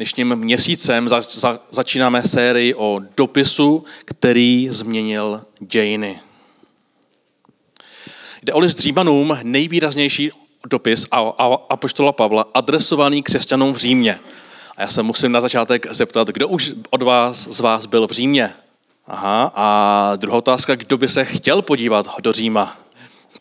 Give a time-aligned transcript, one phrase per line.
[0.00, 6.20] dnešním měsícem za, za, začínáme sérii o dopisu, který změnil dějiny.
[8.42, 10.30] Jde o list Římanům, nejvýraznější
[10.70, 14.20] dopis a, a, apoštola Pavla, adresovaný křesťanům v Římě.
[14.76, 18.10] A já se musím na začátek zeptat, kdo už od vás z vás byl v
[18.10, 18.54] Římě?
[19.06, 22.76] Aha, a druhá otázka, kdo by se chtěl podívat do Říma?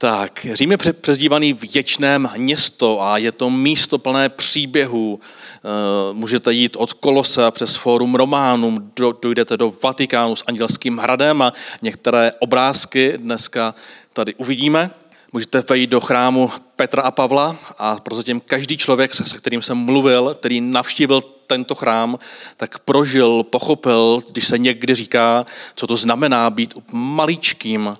[0.01, 5.19] Tak, Řím je přezdívaný věčné město a je to místo plné příběhů.
[5.19, 8.91] Eh, můžete jít od Kolose přes Fórum Románum,
[9.21, 13.75] dojdete do Vatikánu s Andělským hradem a některé obrázky dneska
[14.13, 14.91] tady uvidíme.
[15.33, 20.35] Můžete vejít do chrámu Petra a Pavla a prozatím každý člověk, se kterým jsem mluvil,
[20.39, 22.19] který navštívil tento chrám,
[22.57, 27.97] tak prožil, pochopil, když se někdy říká, co to znamená být maličkým,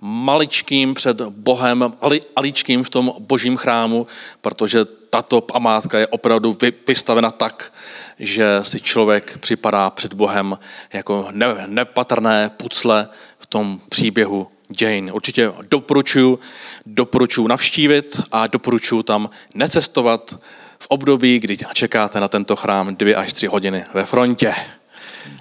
[0.00, 1.94] maličkým před Bohem,
[2.36, 4.06] aličkým v tom božím chrámu,
[4.40, 6.56] protože tato památka je opravdu
[6.88, 7.72] vystavena tak,
[8.18, 10.58] že si člověk připadá před Bohem
[10.92, 11.28] jako
[11.66, 15.10] nepatrné pucle v tom příběhu dějin.
[15.14, 16.38] Určitě doporučuji,
[16.86, 20.38] doporučuji navštívit a doporučuji tam necestovat
[20.78, 24.54] v období, kdy čekáte na tento chrám dvě až tři hodiny ve frontě.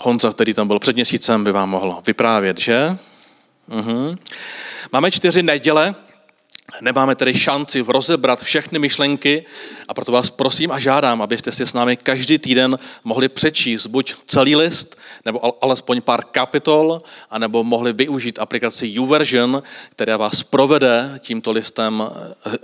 [0.01, 2.97] Honza, který tam byl před měsícem, by vám mohl vyprávět, že?
[3.71, 4.17] Uhum.
[4.91, 5.95] Máme čtyři neděle,
[6.81, 9.45] Nemáme tedy šanci rozebrat všechny myšlenky
[9.87, 14.15] a proto vás prosím a žádám, abyste si s námi každý týden mohli přečíst buď
[14.25, 21.51] celý list, nebo alespoň pár kapitol, anebo mohli využít aplikaci YouVersion, která vás provede tímto
[21.51, 22.03] listem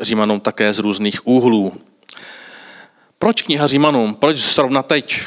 [0.02, 1.74] Římanům také z různých úhlů.
[3.20, 4.16] Proč kniha Římanům?
[4.16, 5.22] Proč zrovna teď?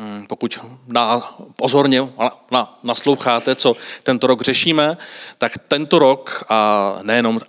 [0.00, 2.08] Hmm, pokud na, pozorně
[2.50, 4.96] na, nasloucháte, co tento rok řešíme,
[5.38, 7.40] tak tento rok a nejenom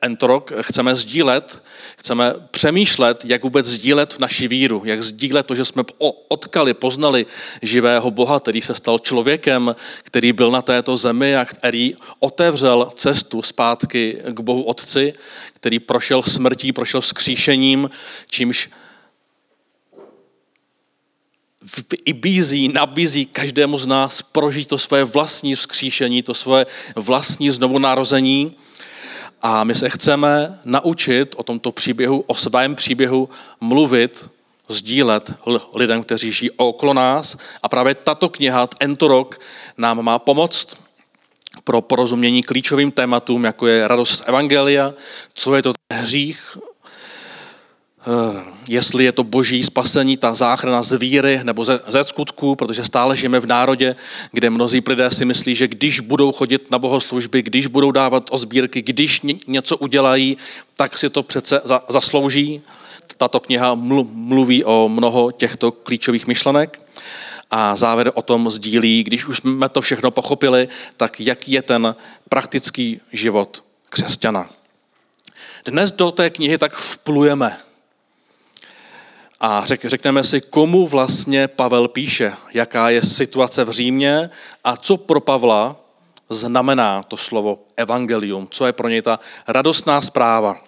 [0.00, 1.62] tento rok chceme sdílet,
[1.96, 5.82] chceme přemýšlet, jak vůbec sdílet naši víru, jak sdílet to, že jsme
[6.28, 7.26] odkali, poznali
[7.62, 13.42] živého Boha, který se stal člověkem, který byl na této zemi a který otevřel cestu
[13.42, 15.12] zpátky k Bohu Otci,
[15.52, 17.90] který prošel smrtí, prošel vzkříšením,
[18.30, 18.70] čímž
[22.04, 26.66] i bízí, nabízí každému z nás prožít to své vlastní vzkříšení, to své
[26.96, 28.56] vlastní znovu narození.
[29.42, 33.28] A my se chceme naučit o tomto příběhu, o svém příběhu
[33.60, 34.30] mluvit,
[34.68, 35.34] sdílet
[35.74, 37.36] lidem, kteří žijí okolo nás.
[37.62, 39.40] A právě tato kniha, tento rok,
[39.78, 40.76] nám má pomoct
[41.64, 44.94] pro porozumění klíčovým tématům, jako je radost z Evangelia,
[45.34, 46.58] co je to hřích,
[48.68, 53.16] jestli je to boží spasení, ta záchrana z víry nebo ze, ze skutku, protože stále
[53.16, 53.96] žijeme v národě,
[54.32, 58.82] kde mnozí lidé si myslí, že když budou chodit na bohoslužby, když budou dávat ozbírky,
[58.82, 60.36] když něco udělají,
[60.76, 62.62] tak si to přece za, zaslouží.
[63.16, 63.74] Tato kniha
[64.12, 66.80] mluví o mnoho těchto klíčových myšlenek
[67.50, 71.94] a závěr o tom sdílí, když už jsme to všechno pochopili, tak jaký je ten
[72.28, 74.50] praktický život křesťana.
[75.64, 77.56] Dnes do té knihy tak vplujeme
[79.40, 84.30] a řek, řekneme si, komu vlastně Pavel píše, jaká je situace v Římě
[84.64, 85.76] a co pro Pavla
[86.30, 89.18] znamená to slovo evangelium, co je pro něj ta
[89.48, 90.64] radostná zpráva.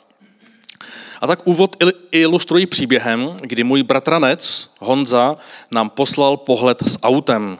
[1.20, 1.76] A tak úvod
[2.10, 5.36] ilustrují příběhem, kdy můj bratranec Honza
[5.70, 7.58] nám poslal pohled s autem.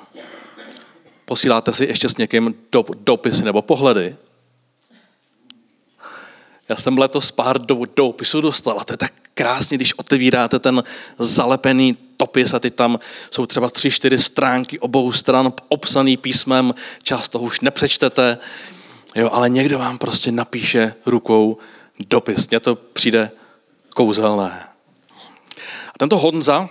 [1.24, 2.54] Posíláte si ještě s někým
[3.04, 4.16] dopisy nebo pohledy?
[6.72, 7.58] Já jsem letos pár
[7.96, 10.82] dopisů dostal a to je tak krásně, když otevíráte ten
[11.18, 12.98] zalepený topis a ty tam
[13.30, 18.38] jsou třeba tři, čtyři stránky obou stran obsaný písmem, často už nepřečtete,
[19.14, 21.58] jo, ale někdo vám prostě napíše rukou
[22.08, 22.48] dopis.
[22.48, 23.30] Mně to přijde
[23.94, 24.64] kouzelné.
[25.88, 26.68] A tento Honza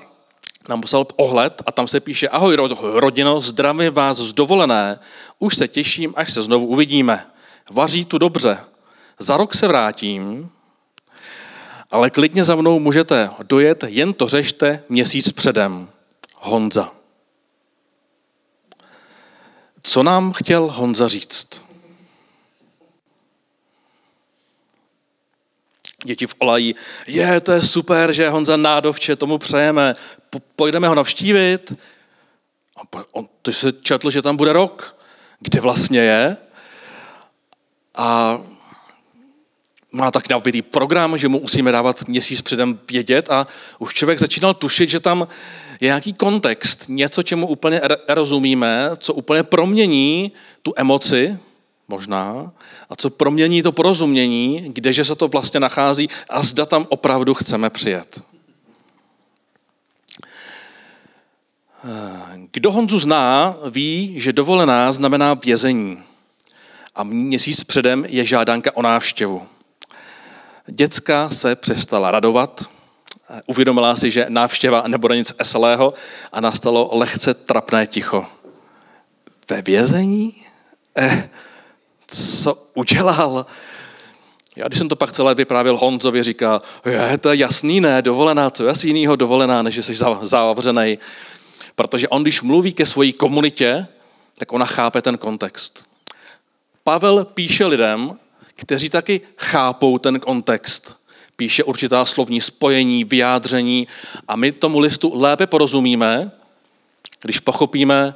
[0.69, 4.99] nám poslal ohled a tam se píše, ahoj rodino, zdravím vás z dovolené,
[5.39, 7.25] už se těším, až se znovu uvidíme.
[7.71, 8.70] Vaří tu dobře.
[9.19, 10.51] Za rok se vrátím,
[11.91, 15.89] ale klidně za mnou můžete dojet, jen to řešte měsíc předem.
[16.35, 16.91] Honza.
[19.81, 21.63] Co nám chtěl Honza říct?
[26.03, 26.75] Děti volají,
[27.07, 29.93] je, to je super, že Honza nádovče, tomu přejeme,
[30.55, 31.73] pojdeme ho navštívit.
[33.11, 34.97] On, ty se četl, že tam bude rok.
[35.39, 36.37] Kde vlastně je?
[37.95, 38.39] A
[39.91, 43.47] má tak nabitý program, že mu musíme dávat měsíc předem vědět a
[43.79, 45.27] už člověk začínal tušit, že tam
[45.81, 51.37] je nějaký kontext, něco, čemu úplně rozumíme, co úplně promění tu emoci,
[51.87, 52.51] možná,
[52.89, 57.69] a co promění to porozumění, kdeže se to vlastně nachází a zda tam opravdu chceme
[57.69, 58.21] přijet.
[62.51, 66.03] Kdo Honzu zná, ví, že dovolená znamená vězení.
[66.95, 69.47] A měsíc předem je žádanka o návštěvu.
[70.73, 72.69] Děcka se přestala radovat,
[73.47, 75.93] uvědomila si, že návštěva nebude nic eselého
[76.31, 78.25] a nastalo lehce trapné ticho.
[79.49, 80.35] Ve vězení?
[80.97, 81.29] Eh,
[82.07, 83.45] co udělal?
[84.55, 88.49] Já když jsem to pak celé vyprávěl Honzovi, říká, je, to je jasný, ne, dovolená,
[88.49, 90.97] co je jinýho dovolená, než že jsi zavřený.
[91.75, 93.87] Protože on, když mluví ke své komunitě,
[94.37, 95.85] tak ona chápe ten kontext.
[96.83, 98.17] Pavel píše lidem,
[98.61, 100.95] kteří taky chápou ten kontext.
[101.35, 103.87] Píše určitá slovní spojení, vyjádření
[104.27, 106.31] a my tomu listu lépe porozumíme,
[107.21, 108.15] když pochopíme,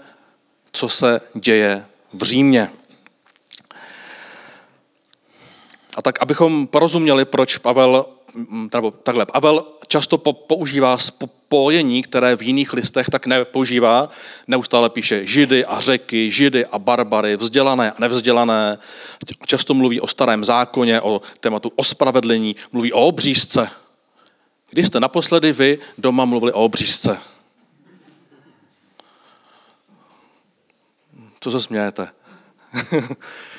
[0.72, 2.70] co se děje v Římě.
[5.96, 12.42] A tak, abychom porozuměli, proč Pavel, mm, nebo takhle, Pavel často používá spojení, které v
[12.42, 14.10] jiných listech tak nepoužívá.
[14.48, 18.78] Neustále píše židy a řeky, židy a barbary, vzdělané a nevzdělané.
[19.46, 23.70] Často mluví o starém zákoně, o tématu ospravedlení, mluví o obřízce.
[24.70, 27.18] Kdy jste naposledy vy doma mluvili o obřízce?
[31.40, 32.08] Co se smějete?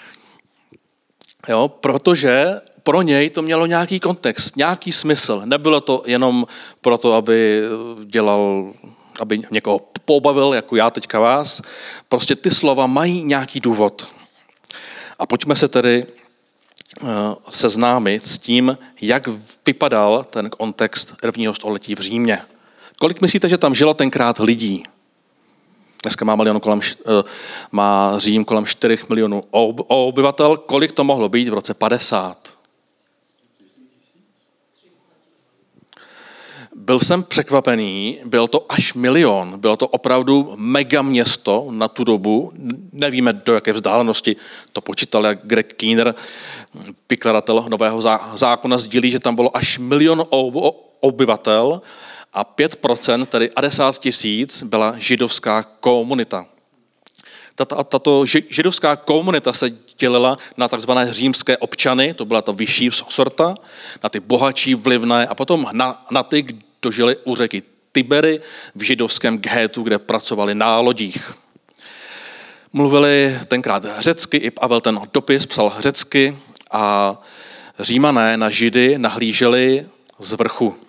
[1.49, 5.43] Jo, protože pro něj to mělo nějaký kontext, nějaký smysl.
[5.45, 6.47] Nebylo to jenom
[6.81, 7.63] proto, aby
[8.05, 8.73] dělal,
[9.21, 11.63] aby někoho pobavil, jako já teďka vás.
[12.09, 14.07] Prostě ty slova mají nějaký důvod.
[15.19, 17.07] A pojďme se tedy eh,
[17.51, 19.29] seznámit s tím, jak
[19.67, 22.39] vypadal ten kontext prvního století v Římě.
[22.99, 24.83] Kolik myslíte, že tam žilo tenkrát lidí?
[26.07, 27.23] Dneska má, milion kolem, eh,
[27.73, 30.57] má Řím kolem 4 milionů obyvatel.
[30.57, 32.55] Kolik to mohlo být v roce 50?
[36.75, 42.53] Byl jsem překvapený, byl to až milion, bylo to opravdu mega město na tu dobu,
[42.93, 44.37] nevíme do jaké vzdálenosti
[44.73, 46.15] to počítal, jak Greg Keener,
[47.11, 48.03] vykladatel nového
[48.35, 50.25] zákona, sdílí, že tam bylo až milion
[51.01, 51.83] obyvatel
[52.37, 56.47] a 5%, tedy 50 tisíc, byla židovská komunita.
[57.55, 63.55] Tato, tato židovská komunita se dělila na takzvané římské občany, to byla ta vyšší sorta,
[64.03, 67.63] na ty bohatší, vlivné a potom na, na ty, kdo žili u řeky
[67.93, 68.41] Tibery
[68.75, 71.33] v židovském Ghétu, kde pracovali na lodích.
[72.73, 76.39] Mluvili tenkrát řecky, i Pavel ten dopis psal řecky
[76.71, 77.17] a
[77.79, 79.87] římané na židy nahlíželi
[80.21, 80.86] z vrchu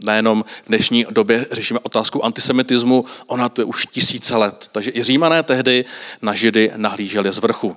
[0.00, 4.68] nejenom v dnešní době řešíme otázku antisemitismu, ona to je už tisíce let.
[4.72, 5.84] Takže i římané tehdy
[6.22, 7.76] na židy nahlíželi z vrchu.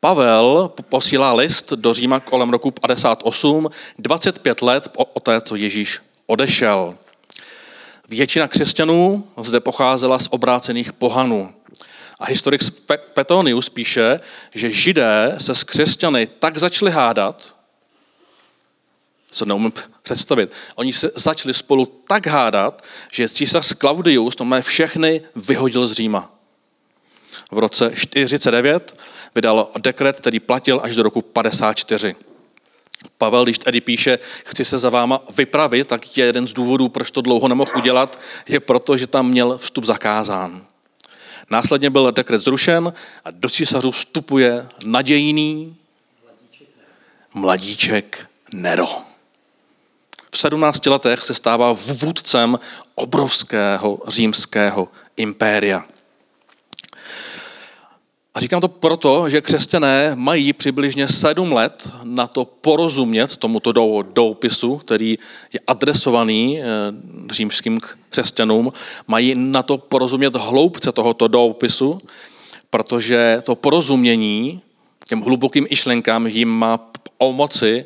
[0.00, 6.94] Pavel posílá list do Říma kolem roku 58, 25 let po té, co Ježíš odešel.
[8.08, 11.54] Většina křesťanů zde pocházela z obrácených pohanů.
[12.18, 12.60] A historik
[13.14, 14.20] Petonius píše,
[14.54, 17.56] že židé se s křesťany tak začali hádat,
[19.30, 19.72] co neumím
[20.02, 20.52] představit.
[20.74, 26.32] Oni se začali spolu tak hádat, že císař Claudius to mé všechny vyhodil z Říma.
[27.50, 28.96] V roce 49
[29.34, 32.14] vydal dekret, který platil až do roku 54.
[33.18, 37.10] Pavel, když tady píše, chci se za váma vypravit, tak je jeden z důvodů, proč
[37.10, 40.66] to dlouho nemohl udělat, je proto, že tam měl vstup zakázán.
[41.50, 42.92] Následně byl dekret zrušen
[43.24, 45.76] a do císařů vstupuje nadějný
[47.34, 49.09] mladíček Nero
[50.30, 52.58] v 17 letech se stává vůdcem
[52.94, 55.84] obrovského římského impéria.
[58.34, 63.72] A říkám to proto, že křesťané mají přibližně sedm let na to porozumět tomuto
[64.02, 65.18] doupisu, který
[65.52, 66.64] je adresovaný eh,
[67.30, 68.72] římským křesťanům.
[69.06, 71.98] Mají na to porozumět hloubce tohoto doupisu,
[72.70, 74.62] protože to porozumění
[75.08, 76.78] těm hlubokým išlenkám jim má
[77.18, 77.84] pomoci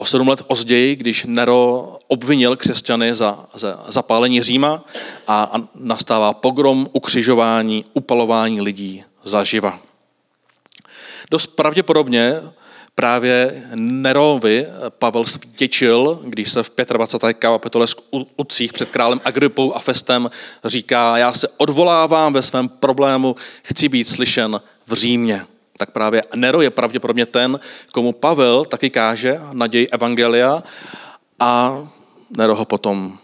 [0.00, 4.84] O sedm let později, když Nero obvinil křesťany za, za zapálení Říma
[5.26, 9.80] a, a nastává pogrom, ukřižování, upalování lidí zaživa.
[11.30, 12.34] Dost pravděpodobně
[12.94, 17.34] právě Nerovi Pavel vděčil, když se v 25.
[17.34, 17.86] kapitole
[18.36, 20.30] Ucích před králem Agripou a Festem
[20.64, 25.46] říká, já se odvolávám ve svém problému, chci být slyšen v Římě
[25.78, 27.60] tak právě Nero je pravděpodobně ten,
[27.92, 30.62] komu Pavel taky káže naději Evangelia
[31.40, 31.82] a
[32.36, 33.18] Nero ho potom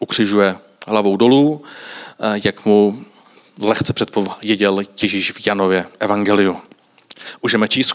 [0.00, 1.62] ukřižuje hlavou dolů,
[2.20, 3.04] eh, jak mu
[3.62, 6.56] lehce předpověděl Ježíš v Janově Evangeliu.
[7.42, 7.92] Můžeme číst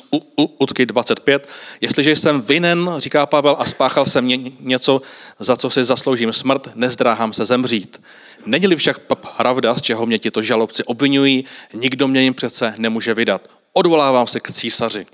[0.57, 1.49] utky 25.
[1.81, 4.27] Jestliže jsem vinen, říká Pavel, a spáchal jsem
[4.59, 5.01] něco,
[5.39, 8.01] za co si zasloužím smrt, nezdráhám se zemřít.
[8.45, 8.99] Není-li však
[9.37, 13.60] pravda, z čeho mě tito žalobci obvinují, nikdo mě jim přece nemůže vydat.
[13.73, 15.05] Odvolávám se k císaři.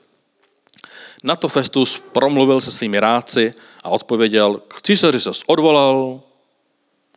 [1.23, 6.21] Na to Festus promluvil se svými rádci a odpověděl, k císaři se odvolal,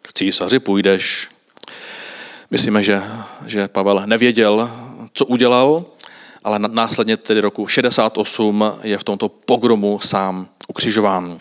[0.03, 1.29] k císaři půjdeš.
[2.51, 3.03] Myslíme, že,
[3.47, 4.71] že Pavel nevěděl,
[5.13, 5.85] co udělal,
[6.45, 11.41] ale následně tedy roku 68 je v tomto pogromu sám ukřižován.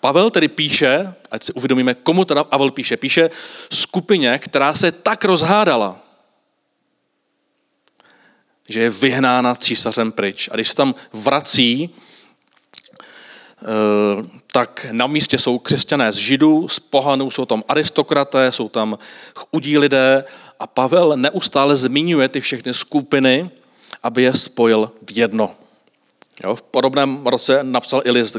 [0.00, 3.30] Pavel tedy píše, ať si uvědomíme, komu teda Pavel píše, píše
[3.72, 6.05] skupině, která se tak rozhádala,
[8.68, 10.48] že je vyhnána císařem pryč.
[10.52, 11.90] A když se tam vrací,
[13.62, 18.98] eh, tak na místě jsou křesťané z židů, z pohanů, jsou tam aristokraté, jsou tam
[19.34, 20.24] chudí lidé
[20.60, 23.50] a Pavel neustále zmiňuje ty všechny skupiny,
[24.02, 25.54] aby je spojil v jedno.
[26.44, 28.36] Jo, v podobném roce napsal i list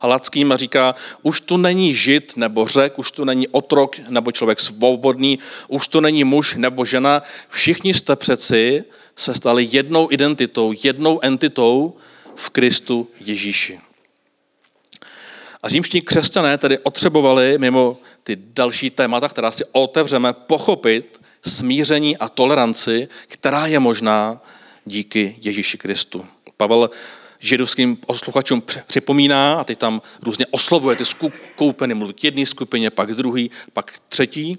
[0.00, 4.60] Halackým a říká, už tu není žid nebo řek, už tu není otrok nebo člověk
[4.60, 5.38] svobodný,
[5.68, 8.84] už tu není muž nebo žena, všichni jste přeci
[9.16, 11.96] se stali jednou identitou, jednou entitou
[12.34, 13.80] v Kristu Ježíši.
[15.62, 22.28] A římští křesťané tedy otřebovali mimo ty další témata, která si otevřeme, pochopit smíření a
[22.28, 24.42] toleranci, která je možná
[24.84, 26.26] díky Ježíši Kristu.
[26.56, 26.90] Pavel
[27.40, 33.14] židovským posluchačům připomíná a teď tam různě oslovuje ty skupiny, mluví k jedné skupině, pak
[33.14, 34.58] druhý, pak třetí.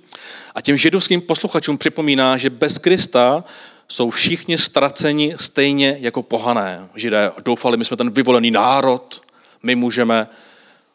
[0.55, 3.43] A těm židovským posluchačům připomíná, že bez Krista
[3.88, 6.89] jsou všichni ztraceni stejně jako pohané.
[6.96, 9.22] Židé doufali, my jsme ten vyvolený národ,
[9.63, 10.27] my můžeme,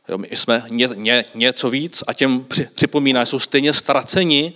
[0.09, 4.53] jo, my jsme ně, ně, něco víc a těm připomíná, jsou stejně ztraceni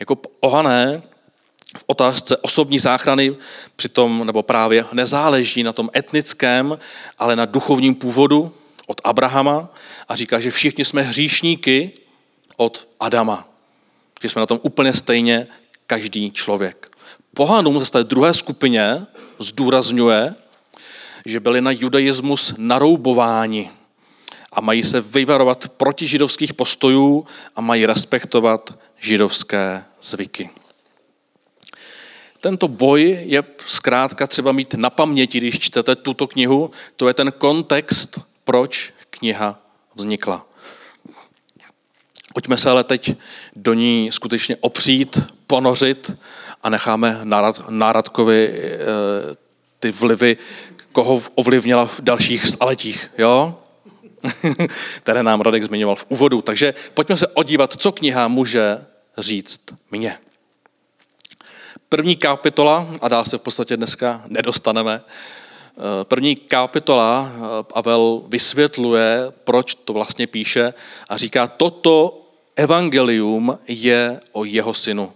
[0.00, 1.02] jako pohané,
[1.78, 3.36] v otázce osobní záchrany
[3.76, 6.78] přitom, nebo právě nezáleží na tom etnickém,
[7.18, 8.54] ale na duchovním původu
[8.86, 9.68] od Abrahama
[10.08, 11.92] a říká, že všichni jsme hříšníky
[12.56, 13.48] od Adama.
[14.22, 15.46] Že jsme na tom úplně stejně
[15.86, 16.91] každý člověk.
[17.34, 19.06] Pohanům zase té druhé skupině
[19.38, 20.34] zdůrazňuje,
[21.26, 23.70] že byli na judaismus naroubováni
[24.52, 30.50] a mají se vyvarovat proti židovských postojů a mají respektovat židovské zvyky.
[32.40, 36.70] Tento boj je zkrátka třeba mít na paměti, když čtete tuto knihu.
[36.96, 39.58] To je ten kontext, proč kniha
[39.94, 40.46] vznikla.
[42.34, 43.14] Pojďme se ale teď
[43.56, 45.18] do ní skutečně opřít,
[45.52, 46.16] ponořit
[46.62, 48.78] a necháme nárad, Náradkovi e,
[49.80, 50.36] ty vlivy,
[50.92, 53.58] koho ovlivnila v dalších staletích, jo?
[54.98, 56.40] které nám Radek zmiňoval v úvodu.
[56.40, 58.80] Takže pojďme se odívat, co kniha může
[59.18, 60.16] říct mně.
[61.88, 69.32] První kapitola, a dál se v podstatě dneska nedostaneme, eh, první kapitola eh, Pavel vysvětluje,
[69.44, 70.74] proč to vlastně píše
[71.08, 72.24] a říká, toto
[72.56, 75.12] evangelium je o jeho synu,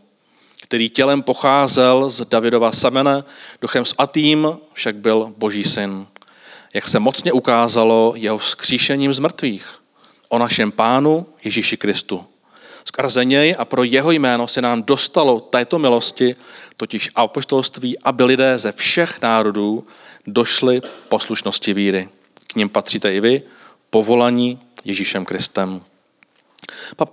[0.66, 3.25] který tělem pocházel z Davidova semene,
[3.61, 6.06] duchem svatým však byl boží syn.
[6.75, 9.66] Jak se mocně ukázalo jeho vzkříšením z mrtvých
[10.28, 12.25] o našem pánu Ježíši Kristu
[12.85, 16.37] Skrze něj a pro jeho jméno se nám dostalo této milosti,
[16.76, 19.87] totiž apoštolství, aby lidé ze všech národů
[20.26, 22.08] došli poslušnosti víry.
[22.46, 23.42] K ním patříte i vy,
[23.90, 25.80] povolaní Ježíšem Kristem.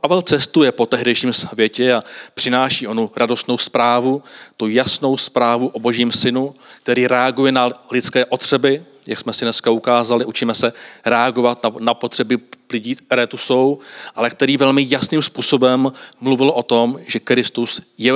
[0.02, 2.02] Pavel cestuje po tehdejším světě a
[2.34, 4.24] přináší onu radostnou zprávu,
[4.58, 9.72] tu jasnou zprávu o božím synu, který reaguje na lidské otřeby, jak jsme si dneska
[9.72, 10.74] ukázali, učíme se
[11.06, 12.38] reagovat na, na potřeby
[12.72, 13.80] lidí, které tu jsou,
[14.16, 18.14] ale který velmi jasným způsobem mluvil o tom, že Kristus je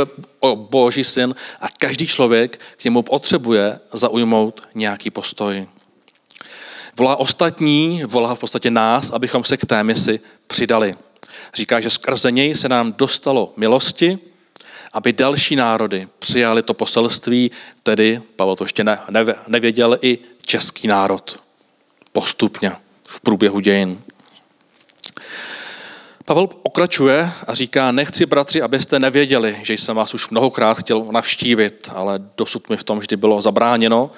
[0.56, 5.68] Boží syn a každý člověk k němu potřebuje zaujmout nějaký postoj.
[6.98, 10.94] Volá ostatní, volá v podstatě nás, abychom se k té misi přidali.
[11.54, 14.20] Říká, že skrze něj se nám dostalo milosti,
[14.94, 17.52] aby další národy přijali to poselství,
[17.84, 19.00] tedy, Pavel to ještě ne,
[19.48, 21.40] nevěděl, i český národ.
[22.12, 22.72] Postupně
[23.08, 24.02] v průběhu dějin.
[26.26, 31.90] Pavel pokračuje a říká, nechci, bratři, abyste nevěděli, že jsem vás už mnohokrát chtěl navštívit,
[31.94, 34.12] ale dosud mi v tom vždy bylo zabráněno,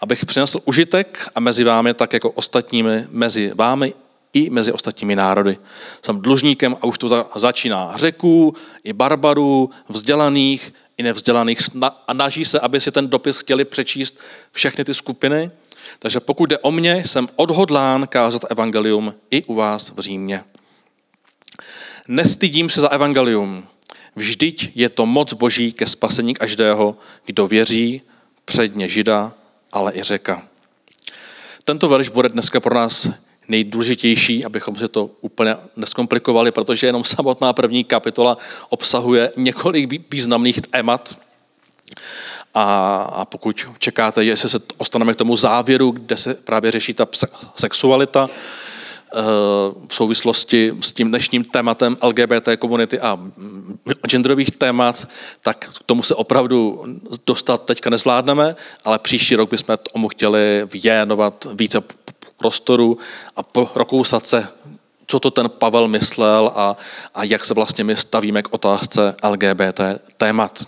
[0.00, 3.94] abych přinesl užitek a mezi vámi, tak jako ostatními, mezi vámi
[4.36, 5.58] i mezi ostatními národy.
[6.02, 7.92] Jsem dlužníkem a už to začíná.
[7.94, 11.60] Řeků, i barbarů, vzdělaných, i nevzdělaných
[12.08, 14.20] a naží se, aby si ten dopis chtěli přečíst
[14.52, 15.50] všechny ty skupiny.
[15.98, 20.44] Takže pokud jde o mě, jsem odhodlán kázat evangelium i u vás v Římě.
[22.08, 23.66] Nestydím se za evangelium.
[24.16, 28.02] Vždyť je to moc boží ke spasení každého, kdo věří,
[28.44, 29.32] předně žida,
[29.72, 30.42] ale i řeka.
[31.64, 33.08] Tento verš bude dneska pro nás
[33.48, 38.36] nejdůležitější, abychom si to úplně neskomplikovali, protože jenom samotná první kapitola
[38.68, 41.16] obsahuje několik významných témat.
[42.54, 47.06] A, a pokud čekáte, jestli se ostaneme k tomu závěru, kde se právě řeší ta
[47.56, 49.22] sexualita, eh,
[49.88, 53.20] v souvislosti s tím dnešním tématem LGBT komunity a
[54.06, 55.08] genderových témat,
[55.42, 56.84] tak k tomu se opravdu
[57.26, 61.80] dostat teďka nezvládneme, ale příští rok bychom tomu chtěli věnovat více
[62.36, 62.98] prostoru
[63.36, 64.48] a prokousat se,
[65.06, 66.76] co to ten Pavel myslel a,
[67.14, 69.80] a jak se vlastně my stavíme k otázce LGBT
[70.16, 70.64] témat.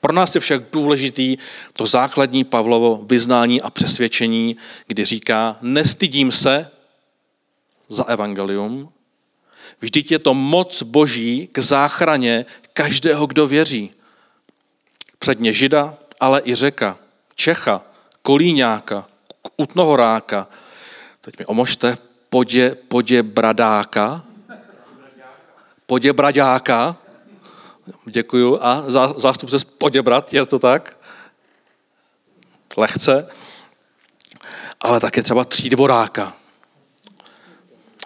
[0.00, 1.36] Pro nás je však důležitý
[1.72, 4.56] to základní Pavlovo vyznání a přesvědčení,
[4.86, 6.70] kdy říká, nestydím se
[7.88, 8.92] za evangelium,
[9.80, 13.90] vždyť je to moc boží k záchraně každého, kdo věří.
[15.18, 16.98] Předně Žida, ale i Řeka,
[17.34, 17.82] Čecha,
[18.22, 19.06] Kolíňáka,
[19.56, 20.48] Utnohoráka,
[21.24, 24.24] teď mi omožte, podě, podě bradáka,
[25.86, 26.96] podě bradáka,
[28.06, 30.96] děkuju, a zá, zástupce z Poděbrat, je to tak?
[32.76, 33.28] Lehce.
[34.80, 36.32] Ale také třeba třídvoráka.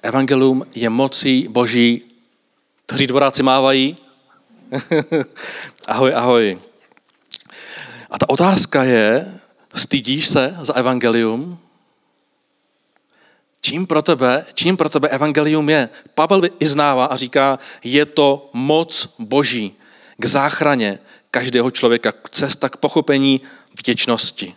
[0.03, 2.03] Evangelium je mocí boží.
[2.87, 3.97] Třídvoráci mávají.
[5.87, 6.59] ahoj, ahoj.
[8.11, 9.41] A ta otázka je,
[9.75, 11.59] stydíš se za evangelium?
[13.69, 15.89] Čím pro tebe, čím pro tebe evangelium je?
[16.15, 19.75] Pavel vyznává a říká, je to moc boží
[20.17, 20.99] k záchraně
[21.31, 23.41] každého člověka, cesta k pochopení
[23.79, 24.55] vděčnosti.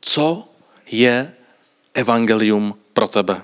[0.00, 0.48] Co
[0.90, 1.32] je
[1.94, 3.42] evangelium pro tebe?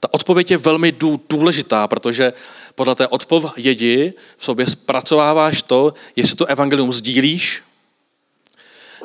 [0.00, 0.92] Ta odpověď je velmi
[1.28, 2.32] důležitá, protože
[2.74, 7.62] podle té odpovědi v sobě zpracováváš to, jestli to evangelium sdílíš,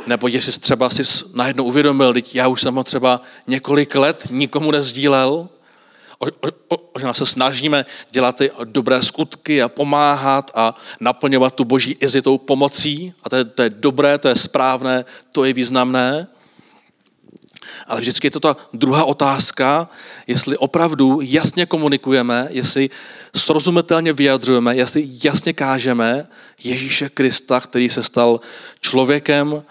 [0.07, 1.03] nebo jestli třeba si
[1.33, 5.49] najednou uvědomil, teď já už jsem ho třeba několik let nikomu nezdílel,
[6.93, 13.13] možná se snažíme dělat ty dobré skutky a pomáhat a naplňovat tu boží izitou pomocí
[13.23, 16.27] a to je, to je dobré, to je správné, to je významné.
[17.87, 19.89] Ale vždycky je to ta druhá otázka,
[20.27, 22.89] jestli opravdu jasně komunikujeme, jestli
[23.35, 26.27] srozumitelně vyjadřujeme, jestli jasně kážeme
[26.63, 28.39] Ježíše Krista, který se stal
[28.81, 29.63] člověkem,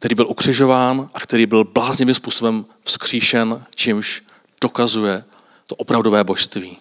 [0.00, 4.22] který byl ukřižován a který byl bláznivým způsobem vzkříšen, čímž
[4.62, 5.24] dokazuje
[5.66, 6.76] to opravdové božství.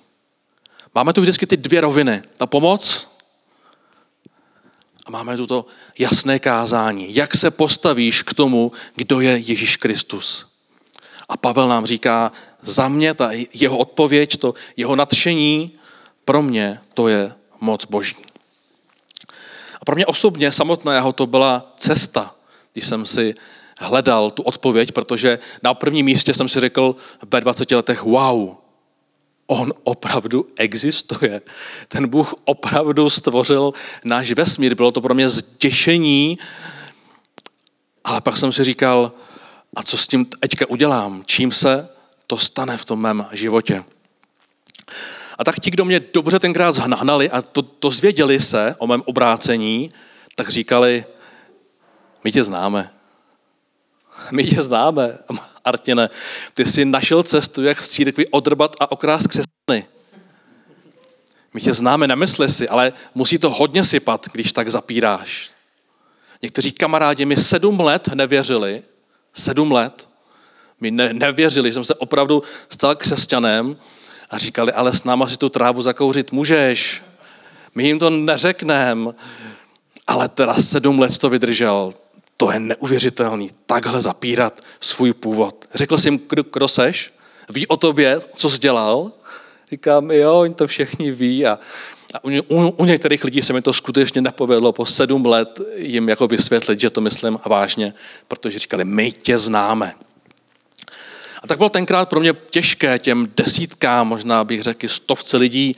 [0.95, 2.23] Máme tu vždycky ty dvě roviny.
[2.37, 3.11] Ta pomoc
[5.05, 5.65] a máme tu to
[5.99, 7.15] jasné kázání.
[7.15, 10.47] Jak se postavíš k tomu, kdo je Ježíš Kristus.
[11.29, 15.71] A Pavel nám říká, za mě ta jeho odpověď, to jeho nadšení,
[16.25, 18.15] pro mě to je moc boží.
[19.81, 22.38] A pro mě osobně samotného to byla cesta
[22.73, 23.33] když jsem si
[23.79, 26.95] hledal tu odpověď, protože na prvním místě jsem si řekl
[27.31, 28.55] ve 20 letech, wow,
[29.47, 31.41] on opravdu existuje.
[31.87, 34.75] Ten Bůh opravdu stvořil náš vesmír.
[34.75, 36.37] Bylo to pro mě zděšení,
[38.03, 39.11] ale pak jsem si říkal,
[39.75, 41.23] a co s tím teďka udělám?
[41.25, 41.89] Čím se
[42.27, 43.83] to stane v tom mém životě?
[45.37, 49.01] A tak ti, kdo mě dobře tenkrát zhnali a to, to zvěděli se o mém
[49.05, 49.91] obrácení,
[50.35, 51.05] tak říkali,
[52.23, 52.91] my tě známe.
[54.31, 55.17] My tě známe,
[55.65, 56.09] Artine.
[56.53, 59.87] Ty jsi našel cestu, jak v církvi odrbat a okrást křesťany.
[61.53, 65.49] My tě známe, nemysli si, ale musí to hodně sypat, když tak zapíráš.
[66.41, 68.83] Někteří kamarádi mi sedm let nevěřili,
[69.33, 70.09] sedm let,
[70.81, 73.77] mi ne, nevěřili, jsem se opravdu stal křesťanem
[74.29, 77.03] a říkali, ale s náma si tu trávu zakouřit můžeš.
[77.75, 79.11] My jim to neřekneme.
[80.07, 81.93] Ale teda sedm let to vydržel
[82.41, 85.65] to je neuvěřitelný, takhle zapírat svůj původ.
[85.73, 87.13] Řekl jsem, kdo, kdo seš?
[87.49, 89.11] Ví o tobě, co jsi dělal?
[89.71, 91.59] Říkám, jo, oni to všichni ví a,
[92.13, 96.09] a u, u, u některých lidí se mi to skutečně nepovedlo po sedm let jim
[96.09, 97.93] jako vysvětlit, že to myslím vážně,
[98.27, 99.93] protože říkali, my tě známe.
[101.43, 105.75] A tak bylo tenkrát pro mě těžké těm desítkám, možná bych řekl stovce lidí,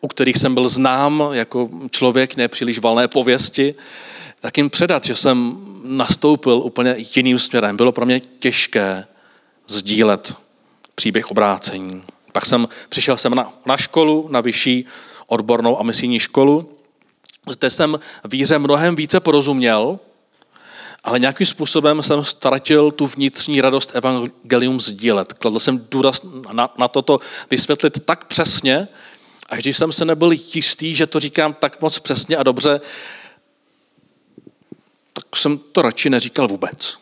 [0.00, 3.74] u kterých jsem byl znám jako člověk nepříliš valné pověsti,
[4.40, 7.76] tak jim předat, že jsem nastoupil úplně jiným směrem.
[7.76, 9.06] Bylo pro mě těžké
[9.66, 10.34] sdílet
[10.94, 12.02] příběh obrácení.
[12.32, 14.86] Pak jsem přišel jsem na, na školu, na vyšší
[15.26, 16.70] odbornou a misijní školu.
[17.50, 19.98] Zde jsem víře mnohem více porozuměl,
[21.04, 25.32] ale nějakým způsobem jsem ztratil tu vnitřní radost evangelium sdílet.
[25.32, 26.20] Kladl jsem důraz
[26.52, 27.18] na, na toto
[27.50, 28.88] vysvětlit tak přesně,
[29.48, 32.80] až když jsem se nebyl jistý, že to říkám tak moc přesně a dobře,
[35.16, 36.98] tak jsem to radši neříkal vůbec.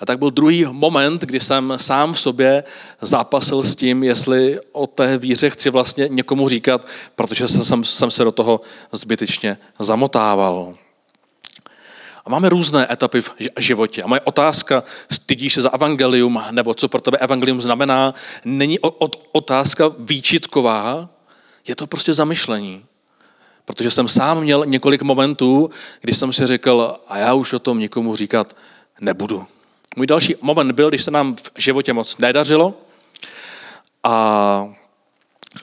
[0.00, 2.64] A tak byl druhý moment, kdy jsem sám v sobě
[3.00, 8.24] zápasil s tím, jestli o té víře chci vlastně někomu říkat, protože jsem, jsem se
[8.24, 8.60] do toho
[8.92, 10.74] zbytečně zamotával.
[12.24, 14.02] A máme různé etapy v životě.
[14.02, 18.78] A moje otázka, stydíš se za evangelium, nebo co pro tebe evangelium znamená, není
[19.32, 21.08] otázka výčitková,
[21.68, 22.84] je to prostě zamyšlení.
[23.64, 27.78] Protože jsem sám měl několik momentů, kdy jsem si řekl, a já už o tom
[27.78, 28.56] nikomu říkat
[29.00, 29.46] nebudu.
[29.96, 32.74] Můj další moment byl, když se nám v životě moc nedařilo
[34.02, 34.74] a,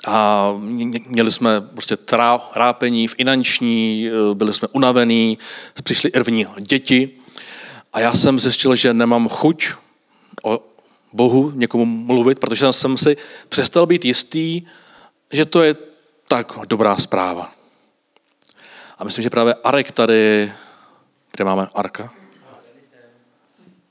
[0.08, 0.54] a
[1.08, 1.98] měli jsme prostě
[2.54, 5.38] trápení finanční, byli jsme unavení,
[5.84, 7.10] přišli irvní děti
[7.94, 9.70] a já jsem zjistil, že nemám chuť
[10.44, 10.60] o
[11.14, 13.18] Bohu někomu mluvit, protože jsem si
[13.50, 14.62] přestal být jistý,
[15.32, 15.76] že to je
[16.28, 17.61] tak dobrá zpráva.
[19.02, 20.52] A myslím, že právě Arek tady,
[21.32, 22.14] kde máme Arka?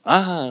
[0.05, 0.45] Aha.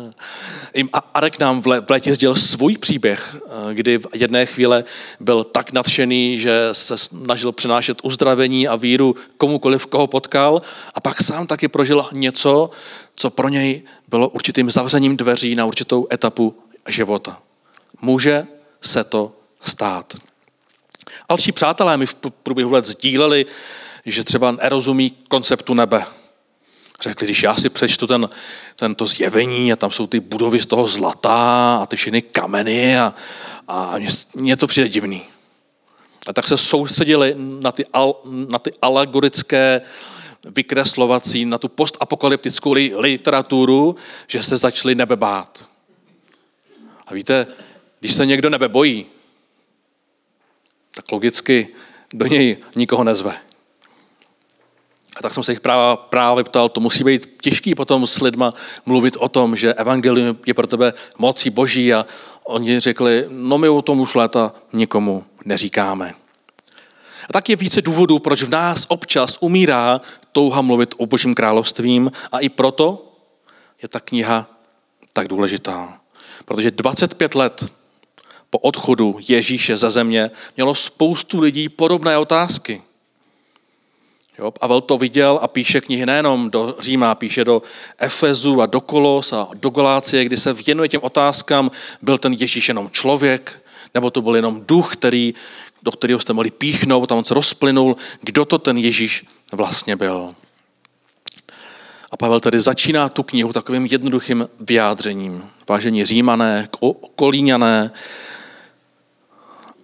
[0.93, 4.85] A Arek nám v létě sdělil svůj příběh, eh, kdy v jedné chvíli
[5.21, 10.61] byl tak nadšený, že se snažil přinášet uzdravení a víru komukoliv, koho potkal
[10.95, 12.71] a pak sám taky prožil něco,
[13.15, 16.55] co pro něj bylo určitým zavřením dveří na určitou etapu
[16.89, 17.39] života.
[18.01, 18.47] Může
[18.81, 20.15] se to stát.
[21.29, 23.47] Další přátelé mi v průběhu let sdíleli,
[24.07, 26.07] že třeba nerozumí konceptu nebe.
[27.03, 28.29] Řekli, když já si přečtu ten,
[28.77, 33.15] tento zjevení a tam jsou ty budovy z toho zlata a ty všechny kameny a,
[33.69, 33.95] a
[34.35, 35.23] mně to přijde divný.
[36.27, 38.15] A tak se soustředili na ty, al,
[38.49, 39.81] na ty alegorické
[40.45, 45.67] vykreslovací, na tu postapokalyptickou literaturu, že se začali nebe bát.
[47.07, 47.47] A víte,
[48.01, 49.07] když se někdo nebe bojí,
[50.95, 51.69] tak logicky
[52.15, 53.50] do něj nikoho nezve.
[55.21, 58.55] A tak jsem se jich právě, právě ptal, to musí být těžký potom s lidma
[58.87, 62.07] mluvit o tom, že evangelium je pro tebe mocí boží a
[62.45, 66.15] oni řekli, no my o tom už léta nikomu neříkáme.
[67.29, 70.01] A tak je více důvodů, proč v nás občas umírá
[70.33, 73.13] touha mluvit o božím královstvím a i proto
[73.83, 74.47] je ta kniha
[75.13, 76.01] tak důležitá.
[76.45, 77.67] Protože 25 let
[78.51, 82.83] po odchodu Ježíše ze země mělo spoustu lidí podobné otázky.
[84.41, 87.63] Jo, Pavel to viděl a píše knihy nejenom do Říma, píše do
[87.99, 91.71] Efezu a do Kolos a do Galácie, kdy se věnuje těm otázkám,
[92.03, 93.63] byl ten Ježíš jenom člověk,
[93.95, 95.35] nebo to byl jenom duch, který,
[95.83, 100.35] do kterého jste mohli píchnout, tam on se rozplynul, kdo to ten Ježíš vlastně byl.
[102.11, 105.45] A Pavel tedy začíná tu knihu takovým jednoduchým vyjádřením.
[105.69, 106.69] Vážení římané,
[107.15, 107.93] kolíňané,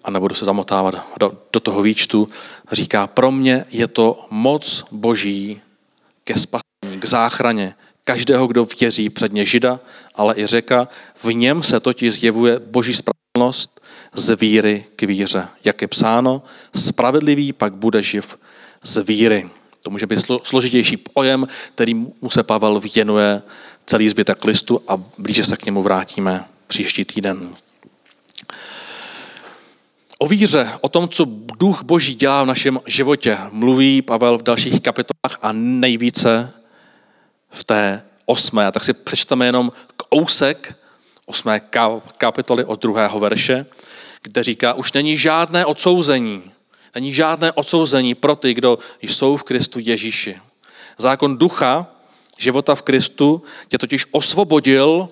[0.06, 2.28] a nebudu se zamotávat do, do toho výčtu,
[2.72, 5.60] říká, pro mě je to moc boží
[6.24, 7.74] ke spasení, k záchraně
[8.04, 9.80] každého, kdo věří, předně žida,
[10.14, 10.88] ale i řeka,
[11.24, 13.80] v něm se totiž zjevuje boží spravedlnost
[14.14, 15.48] z víry k víře.
[15.64, 16.42] Jak je psáno,
[16.74, 18.38] spravedlivý pak bude živ
[18.82, 19.50] z víry.
[19.82, 23.42] To může být složitější pojem, který mu se Pavel věnuje
[23.86, 27.56] celý zbytek listu a blíže se k němu vrátíme příští týden.
[30.18, 31.26] O víře, o tom, co
[31.58, 36.52] duch boží dělá v našem životě, mluví Pavel v dalších kapitolách a nejvíce
[37.50, 38.72] v té osmé.
[38.72, 39.72] Tak si přečteme jenom
[40.08, 40.76] kousek
[41.26, 41.60] osmé
[42.18, 43.66] kapitoly od druhého verše,
[44.22, 46.42] kde říká, už není žádné odsouzení.
[46.94, 50.40] Není žádné odsouzení pro ty, kdo jsou v Kristu Ježíši.
[50.98, 51.86] Zákon ducha,
[52.38, 55.08] života v Kristu, tě totiž osvobodil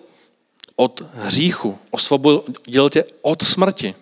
[0.77, 3.95] od hříchu, osvobodil tě od smrti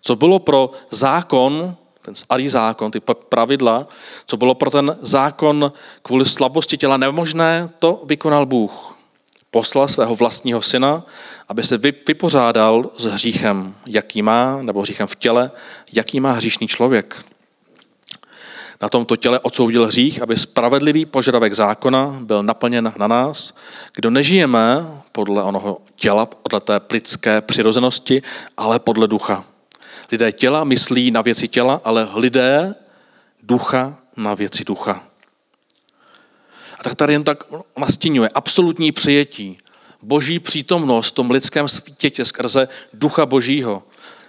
[0.00, 3.86] co bylo pro zákon, ten starý zákon, ty pravidla,
[4.26, 8.96] co bylo pro ten zákon kvůli slabosti těla nemožné, to vykonal Bůh.
[9.50, 11.02] Poslal svého vlastního syna,
[11.48, 15.50] aby se vypořádal s hříchem, jaký má, nebo hříchem v těle,
[15.92, 17.24] jaký má hříšný člověk.
[18.82, 23.54] Na tomto těle odsoudil hřích, aby spravedlivý požadavek zákona byl naplněn na nás,
[23.94, 28.22] kdo nežijeme podle onoho těla, podle té plitské přirozenosti,
[28.56, 29.44] ale podle ducha.
[30.12, 32.74] Lidé těla myslí na věci těla, ale lidé
[33.42, 35.04] ducha na věci ducha.
[36.78, 37.44] A tak tady jen tak
[37.78, 39.58] nastínuje absolutní přijetí,
[40.02, 43.82] boží přítomnost v tom lidském světě skrze ducha božího.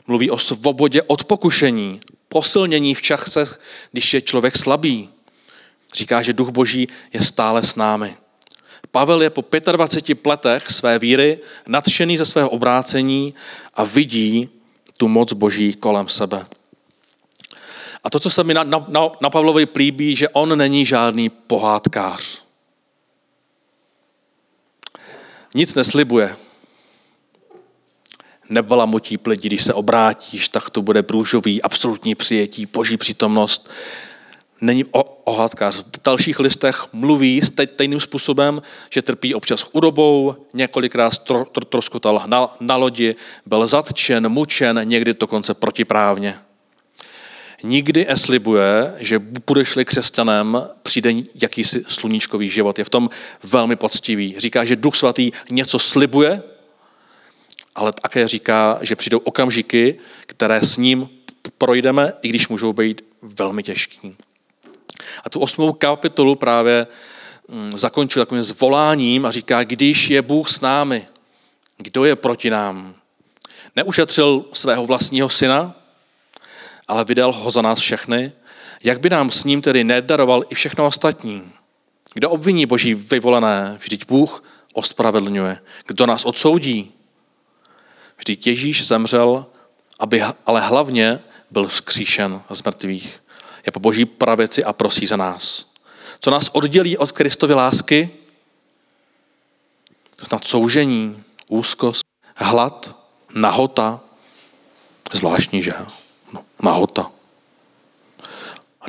[0.08, 3.60] Mluví o svobodě od pokušení, posilnění v časech,
[3.92, 5.10] když je člověk slabý.
[5.94, 8.18] Říká, že duch boží je stále s námi.
[8.92, 13.34] Pavel je po 25 letech své víry nadšený ze svého obrácení
[13.74, 14.50] a vidí,
[15.02, 16.46] tu moc Boží kolem sebe.
[18.04, 18.86] A to, co se mi na, na,
[19.22, 22.44] na Pavlovi plíbí, že on není žádný pohádkář.
[25.56, 26.36] nic neslibuje.
[28.50, 33.70] Nebalamutí plidi, když se obrátíš, tak to bude průžový, absolutní přijetí, boží přítomnost.
[34.62, 35.80] Není o, ohádkář.
[35.80, 42.56] V dalších listech mluví stejným způsobem, že trpí občas chudobou, několikrát tro, tro, troskotal na,
[42.60, 46.40] na lodi, byl zatčen, mučen, někdy dokonce protiprávně
[47.64, 52.80] nikdy neslibuje, že budeš-li křesťanem, přijde jakýsi sluníčkový život.
[52.80, 53.10] Je v tom
[53.44, 54.36] velmi poctivý.
[54.38, 56.44] Říká, že Duch Svatý něco slibuje,
[57.76, 61.10] ale také říká, že přijdou okamžiky, které s ním
[61.58, 64.16] projdeme, i když můžou být velmi těžký.
[65.24, 66.88] A tu osmou kapitolu právě
[67.48, 71.08] mm, zakončil takovým zvoláním a říká, když je Bůh s námi,
[71.78, 72.96] kdo je proti nám?
[73.76, 75.76] Neušetřil svého vlastního syna,
[76.88, 78.32] ale vydal ho za nás všechny,
[78.84, 81.52] jak by nám s ním tedy nedaroval i všechno ostatní?
[82.14, 83.76] Kdo obviní boží vyvolené?
[83.80, 85.60] Vždyť Bůh ospravedlňuje.
[85.88, 86.92] Kdo nás odsoudí?
[88.18, 89.46] Vždyť Ježíš zemřel,
[90.00, 91.20] aby ale hlavně
[91.52, 93.21] byl vzkříšen z mrtvých.
[93.66, 95.72] Je po boží pravici a prosí za nás.
[96.20, 98.10] Co nás oddělí od Kristovy lásky?
[100.24, 102.02] Snad soužení, úzkost,
[102.36, 102.96] hlad,
[103.34, 104.00] nahota,
[105.12, 105.72] zvláštní, že?
[106.34, 107.12] No, nahota.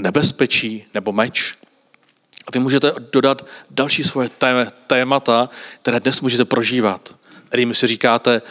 [0.01, 1.59] Nebezpečí nebo meč.
[2.47, 4.31] A vy můžete dodat další svoje
[4.87, 5.49] témata,
[5.83, 7.15] které dnes můžete prožívat.
[7.49, 8.43] Kterými si říkáte,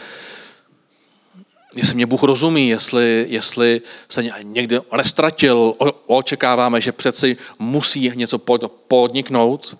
[1.74, 5.72] jestli mě Bůh rozumí, jestli, jestli se někde nestratil,
[6.06, 8.38] očekáváme, že přeci musí něco
[8.88, 9.76] podniknout,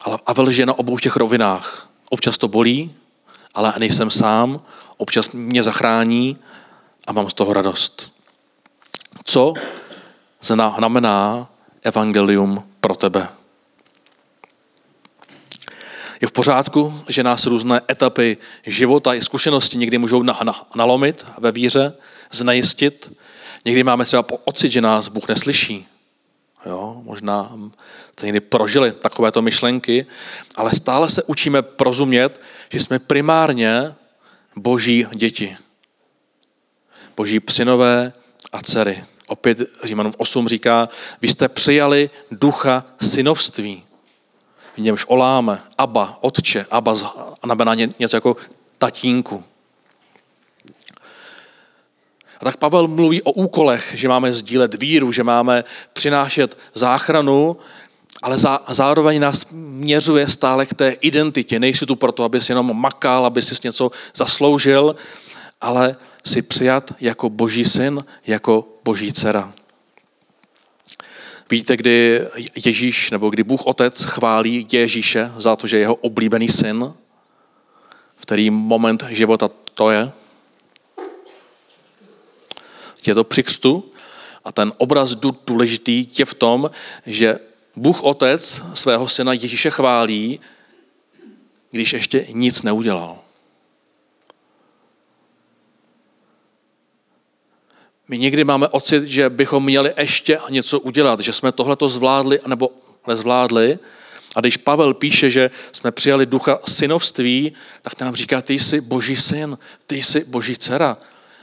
[0.00, 1.90] ale a velže na obou těch rovinách.
[2.10, 2.94] Občas to bolí,
[3.54, 4.60] ale nejsem sám,
[4.96, 6.38] občas mě zachrání
[7.06, 8.12] a mám z toho radost.
[9.24, 9.54] Co
[10.40, 11.48] znamená
[11.82, 13.28] evangelium pro tebe?
[16.34, 20.24] Pořádku, že nás různé etapy života i zkušenosti někdy můžou
[20.74, 21.92] nalomit ve víře,
[22.32, 23.16] znajistit.
[23.64, 25.86] Někdy máme třeba pocit, že nás Bůh neslyší.
[26.66, 27.52] Jo, možná
[28.12, 30.06] jste někdy prožili takovéto myšlenky,
[30.54, 32.40] ale stále se učíme porozumět,
[32.72, 33.94] že jsme primárně
[34.56, 35.56] boží děti
[37.16, 38.12] boží synové
[38.52, 39.04] a dcery.
[39.26, 40.88] Opět Římanům 8 říká,
[41.22, 43.82] vy jste přijali ducha synovství.
[44.74, 48.36] V němž oláme, Aba, otče, Aba znamená něco jako
[48.78, 49.44] tatínku.
[52.40, 57.56] A tak Pavel mluví o úkolech, že máme sdílet víru, že máme přinášet záchranu,
[58.22, 61.58] ale zá, zároveň nás měřuje stále k té identitě.
[61.58, 64.96] Nejsi tu proto, abys jenom makal, aby si něco zasloužil,
[65.60, 69.52] ale jsi přijat jako boží syn, jako boží dcera.
[71.50, 72.20] Víte, kdy
[72.64, 76.94] Ježíš nebo kdy Bůh Otec chválí Ježíše za to, že je jeho oblíbený syn?
[78.16, 80.12] V který moment života to je?
[83.06, 83.92] Je to při křtu
[84.44, 85.14] a ten obraz
[85.46, 86.70] důležitý je v tom,
[87.06, 87.38] že
[87.76, 90.40] Bůh Otec svého syna Ježíše chválí,
[91.70, 93.23] když ještě nic neudělal.
[98.08, 102.40] My někdy máme ocit, že bychom měli ještě něco udělat, že jsme tohle to zvládli
[102.46, 102.70] nebo
[103.06, 103.78] nezvládli.
[104.36, 109.16] A když Pavel píše, že jsme přijali ducha synovství, tak nám říká, ty jsi boží
[109.16, 110.96] syn, ty jsi boží dcera.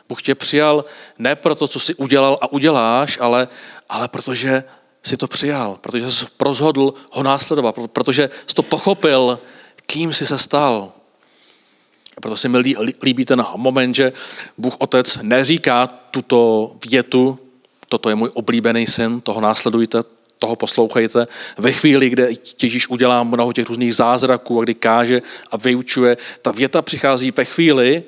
[0.10, 0.86] Bůh tě přijal
[1.20, 3.48] ne proto, co jsi udělal a uděláš, ale,
[3.90, 4.64] ale protože
[5.04, 9.40] jsi to přijal, protože jsi rozhodl ho následovat, protože jsi to pochopil,
[9.86, 10.92] kým jsi se stal.
[12.22, 12.58] Proto se mi
[13.04, 14.14] líbí ten moment, že
[14.58, 17.40] Bůh Otec neříká tuto větu,
[17.90, 20.00] toto je můj oblíbený syn, toho následujte,
[20.40, 21.28] toho poslouchejte.
[21.58, 22.30] Ve chvíli, kde
[22.62, 27.46] Ježíš udělá mnoho těch různých zázraků a kdy káže a vyučuje, ta věta přichází ve
[27.46, 28.04] chvíli,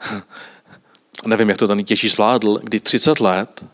[1.26, 3.64] nevím, jak to ten Ježíš zvládl, kdy 30 let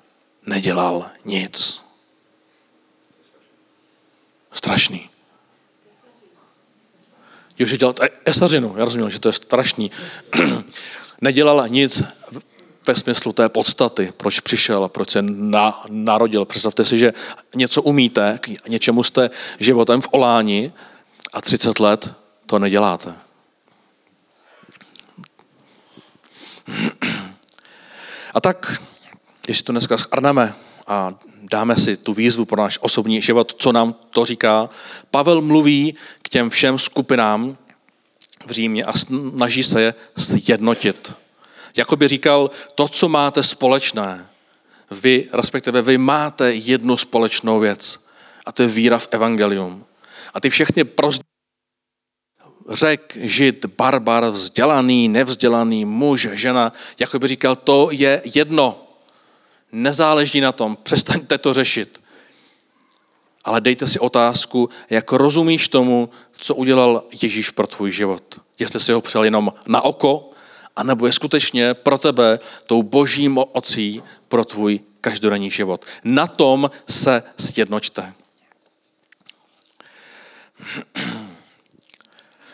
[0.46, 1.80] nedělal nic.
[4.52, 5.11] Strašný.
[7.58, 9.90] Jo, že dělal esařinu, já rozumím, že to je strašný.
[11.20, 12.02] Nedělal nic
[12.86, 16.44] ve smyslu té podstaty, proč přišel, proč se na, narodil.
[16.44, 17.12] Představte si, že
[17.54, 20.72] něco umíte, k něčemu jste životem v oláni
[21.32, 22.14] a 30 let
[22.46, 23.14] to neděláte.
[28.34, 28.82] A tak,
[29.48, 30.54] jestli to dneska schrneme
[30.86, 34.68] a dáme si tu výzvu pro náš osobní život, co nám to říká.
[35.10, 37.56] Pavel mluví k těm všem skupinám
[38.46, 41.12] v Římě a snaží se je sjednotit.
[41.76, 44.26] Jako by říkal, to, co máte společné,
[44.90, 48.06] vy, respektive vy máte jednu společnou věc
[48.46, 49.84] a to je víra v evangelium.
[50.34, 51.32] A ty všechny prozdělí
[52.68, 58.91] řek, žid, barbar, vzdělaný, nevzdělaný, muž, žena, jako by říkal, to je jedno.
[59.72, 62.02] Nezáleží na tom, přestaňte to řešit.
[63.44, 68.40] Ale dejte si otázku, jak rozumíš tomu, co udělal Ježíš pro tvůj život.
[68.58, 70.30] Jestli si ho přel jenom na oko,
[70.76, 75.84] anebo je skutečně pro tebe tou boží mocí pro tvůj každodenní život.
[76.04, 78.14] Na tom se sjednočte.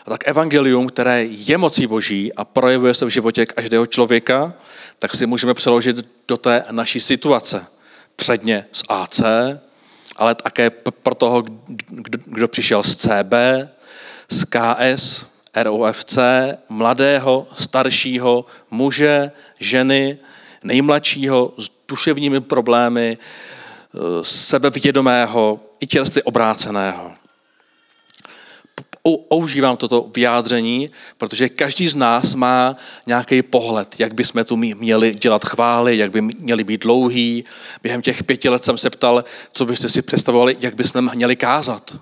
[0.09, 4.53] Tak evangelium, které je mocí boží a projevuje se v životě každého člověka,
[4.99, 7.65] tak si můžeme přeložit do té naší situace.
[8.15, 9.21] Předně z AC,
[10.15, 10.69] ale také
[11.03, 11.43] pro toho,
[12.25, 13.33] kdo přišel z CB,
[14.29, 16.17] z KS, ROFC,
[16.69, 20.17] mladého, staršího, muže, ženy,
[20.63, 23.17] nejmladšího s duševními problémy,
[24.21, 27.18] sebevědomého i čerstvě obráceného
[29.03, 32.75] používám toto vyjádření, protože každý z nás má
[33.07, 37.43] nějaký pohled, jak bychom tu měli dělat chvály, jak by měli být dlouhý.
[37.83, 41.95] Během těch pěti let jsem se ptal, co byste si představovali, jak bychom měli kázat.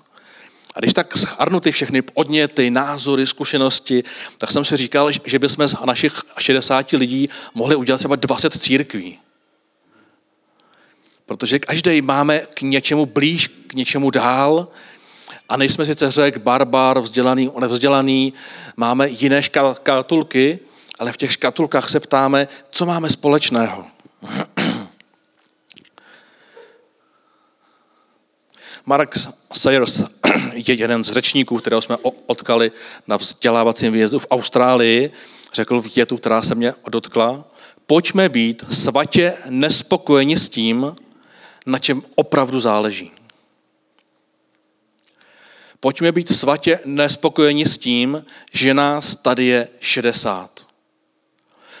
[0.74, 4.04] A když tak schrnu ty všechny podněty, názory, zkušenosti,
[4.38, 9.18] tak jsem si říkal, že bychom z našich 60 lidí mohli udělat třeba 20 církví.
[11.26, 14.68] Protože každý máme k něčemu blíž, k něčemu dál,
[15.48, 18.32] a nejsme sice řek, barbar, vzdělaný, nevzdělaný,
[18.76, 20.58] máme jiné škatulky,
[20.98, 23.86] ale v těch škatulkách se ptáme, co máme společného.
[28.86, 29.14] Mark
[29.52, 30.02] Sayers
[30.52, 32.72] je jeden z řečníků, kterého jsme odkali
[33.06, 35.12] na vzdělávacím výjezdu v Austrálii,
[35.54, 37.44] řekl větu, která se mě dotkla.
[37.86, 40.96] Pojďme být svatě nespokojeni s tím,
[41.66, 43.17] na čem opravdu záleží.
[45.80, 50.66] Pojďme být svatě nespokojeni s tím, že nás tady je 60.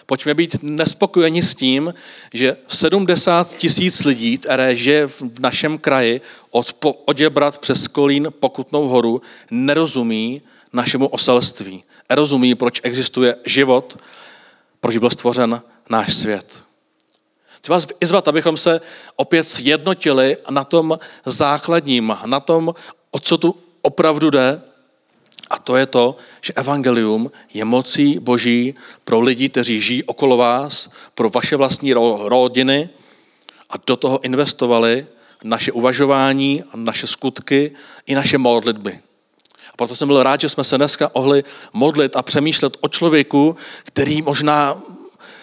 [0.06, 1.94] Pojďme být nespokojeni s tím,
[2.34, 9.22] že 70 tisíc lidí, které žije v našem kraji od Oděbrat přes Kolín Pokutnou horu,
[9.50, 11.84] nerozumí našemu oselství.
[12.10, 13.98] Nerozumí, proč existuje život,
[14.80, 16.64] proč byl stvořen náš svět.
[17.56, 18.80] Chci vás vyzvat, abychom se
[19.16, 22.74] opět sjednotili na tom základním, na tom,
[23.10, 23.56] o co tu
[23.88, 24.62] opravdu jde,
[25.50, 28.74] a to je to, že evangelium je mocí boží
[29.04, 31.92] pro lidi, kteří žijí okolo vás, pro vaše vlastní
[32.28, 32.88] rodiny
[33.70, 35.06] a do toho investovali
[35.44, 37.72] naše uvažování, naše skutky
[38.06, 39.00] i naše modlitby.
[39.72, 43.56] A proto jsem byl rád, že jsme se dneska ohli modlit a přemýšlet o člověku,
[43.84, 44.76] který možná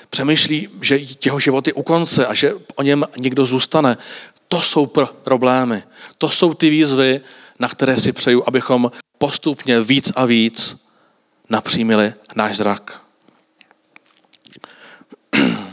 [0.10, 3.98] přemýšlí, že jeho život je u konce a že o něm někdo zůstane.
[4.48, 4.86] To jsou
[5.24, 5.84] problémy,
[6.18, 7.22] to jsou ty výzvy,
[7.60, 10.86] na které si přeju, abychom postupně víc a víc
[11.50, 13.02] napřímili náš zrak.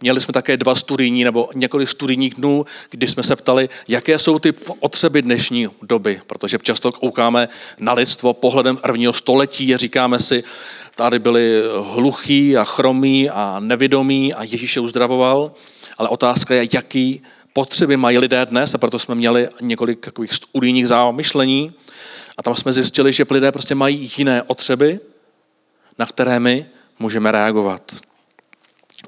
[0.00, 4.38] Měli jsme také dva studijní nebo několik studijních dnů, kdy jsme se ptali, jaké jsou
[4.38, 7.48] ty potřeby dnešní doby, protože často koukáme
[7.78, 10.44] na lidstvo pohledem prvního století a říkáme si,
[10.94, 15.52] tady byli hluchí a chromí a nevidomí a Ježíš je uzdravoval,
[15.98, 17.22] ale otázka je, jaký
[17.56, 21.72] potřeby mají lidé dnes a proto jsme měli několik takových studijních zámyšlení
[22.36, 25.00] a tam jsme zjistili, že lidé prostě mají jiné potřeby,
[25.98, 26.66] na které my
[26.98, 27.96] můžeme reagovat.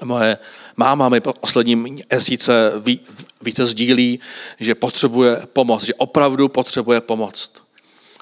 [0.03, 0.37] Moje
[0.77, 2.71] máma mi poslední měsíce
[3.41, 4.19] více sdílí,
[4.59, 7.51] že potřebuje pomoc, že opravdu potřebuje pomoc.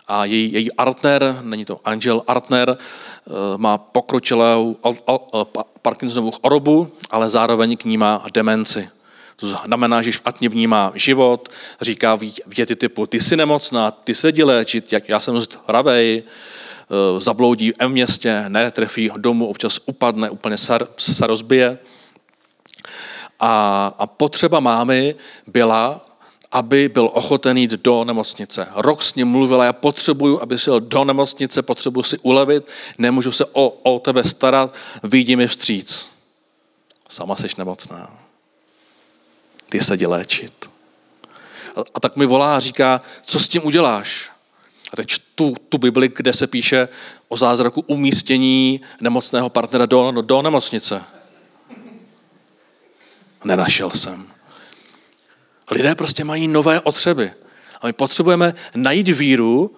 [0.08, 4.76] A její, její Artner, není to Angel Artner, eh, má pokročilou
[5.82, 8.97] Parkinsonovu chorobu, ale zároveň k ní má demenci.
[9.40, 11.50] To znamená, že špatně vnímá život,
[11.82, 17.74] říká věty typu, ty jsi nemocná, ty se léčit, jak já jsem zdravej, eh, zabloudí
[17.82, 20.58] v městě, netrefí domů, občas upadne, úplně
[20.98, 21.78] se rozbije.
[23.40, 25.16] A, a potřeba mámy
[25.48, 26.06] byla,
[26.52, 28.68] aby byl ochoten jít do nemocnice.
[28.76, 33.46] Rok s ním mluvila, já potřebuju, aby jel do nemocnice, potřebuju si ulevit, nemůžu se
[33.46, 34.74] o, o tebe starat,
[35.04, 36.12] vidí mi vstříc.
[37.10, 38.27] Sama jsi nemocná
[39.70, 40.70] ty se jdi léčit.
[41.76, 44.32] A, a tak mi volá a říká, co s tím uděláš?
[44.94, 46.88] A teď tu, tu Bibli, kde se píše
[47.28, 51.04] o zázraku umístění nemocného partnera do, do nemocnice.
[53.44, 54.28] Nenašel jsem.
[55.72, 57.32] Lidé prostě mají nové potřeby.
[57.82, 59.76] A my potřebujeme najít víru,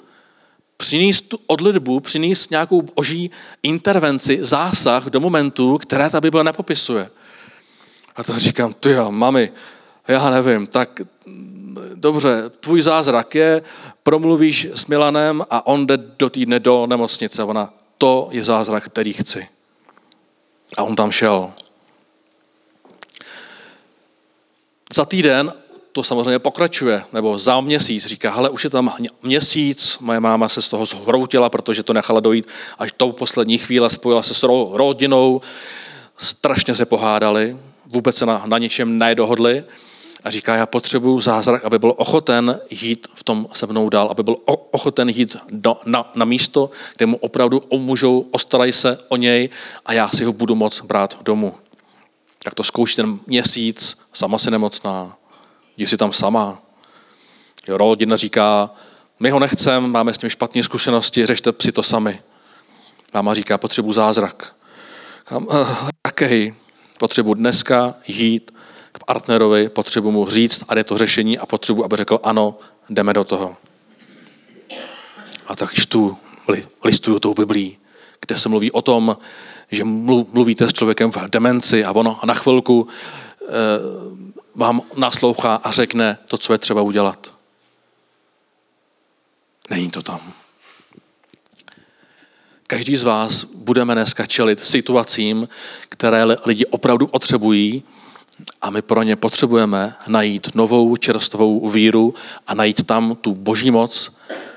[0.77, 3.31] přinést tu odlitbu, přinést nějakou boží
[3.63, 7.09] intervenci, zásah do momentu, které ta Bible nepopisuje.
[8.15, 9.51] A to říkám, ty jo, mami,
[10.09, 11.01] já nevím, tak
[11.93, 13.61] dobře, tvůj zázrak je,
[14.03, 17.43] promluvíš s Milanem a on jde do týdne do nemocnice.
[17.43, 19.47] Ona, to je zázrak, který chci.
[20.77, 21.51] A on tam šel.
[24.93, 25.53] Za týden
[25.91, 28.93] to samozřejmě pokračuje, nebo za měsíc říká, hele, už je tam
[29.23, 32.47] měsíc, moje máma se z toho zhroutila, protože to nechala dojít
[32.77, 34.43] až do poslední chvíle, spojila se s
[34.73, 35.41] rodinou,
[36.17, 39.63] strašně se pohádali, vůbec se na, na něčem nedohodli
[40.23, 44.23] a říká, já potřebuju zázrak, aby byl ochoten jít v tom se mnou dál, aby
[44.23, 44.35] byl
[44.71, 49.49] ochoten jít do, na, na místo, kde mu opravdu omůžou, ostarají se o něj
[49.85, 51.55] a já si ho budu moc brát domů.
[52.43, 55.17] Tak to zkouší ten měsíc, sama si nemocná,
[55.77, 56.61] jdi si tam sama.
[57.67, 58.71] Jo, rodina říká,
[59.19, 62.21] my ho nechceme, máme s tím špatné zkušenosti, řešte si to sami.
[63.13, 64.55] Máma říká, potřebuji zázrak.
[65.23, 66.53] Kam, uh, jaký?
[66.97, 68.51] Potřebuji dneska jít
[69.09, 72.57] partnerovi, potřebuji mu říct a je to řešení a potřebuji, aby řekl ano,
[72.89, 73.55] jdeme do toho.
[75.47, 76.17] A tak čtu,
[76.83, 77.77] listuju tou Biblí,
[78.21, 79.17] kde se mluví o tom,
[79.71, 83.45] že mluvíte s člověkem v demenci a ono na chvilku e,
[84.55, 87.33] vám naslouchá a řekne to, co je třeba udělat.
[89.69, 90.21] Není to tam.
[92.67, 95.49] Každý z vás budeme dneska čelit situacím,
[95.89, 97.83] které lidi opravdu potřebují
[98.61, 102.13] a my pro ně potřebujeme najít novou čerstvou víru
[102.47, 104.11] a najít tam tu boží moc,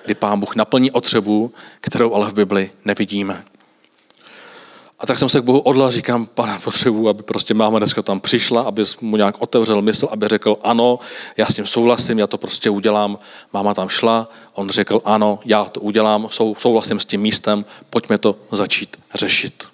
[0.04, 3.44] kdy Pán Bůh naplní otřebu, kterou ale v Bibli nevidíme.
[5.02, 8.20] A tak jsem se k Bohu odla, říkám, pane, potřebuji, aby prostě máma dneska tam
[8.20, 10.98] přišla, aby mu nějak otevřel mysl, aby řekl ano,
[11.36, 13.18] já s tím souhlasím, já to prostě udělám.
[13.52, 18.18] Máma tam šla, on řekl ano, já to udělám, sou, souhlasím s tím místem, pojďme
[18.18, 19.71] to začít řešit.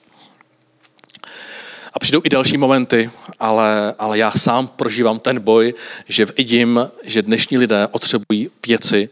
[1.99, 5.75] A přijdou i další momenty, ale, ale já sám prožívám ten boj,
[6.09, 9.09] že vidím, že dnešní lidé potřebují věci,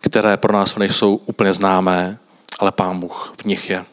[0.00, 2.18] které pro nás nejsou úplně známé,
[2.58, 3.84] ale Pán Bůh v nich je.